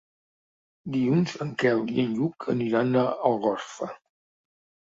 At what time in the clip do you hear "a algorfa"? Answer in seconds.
3.03-3.93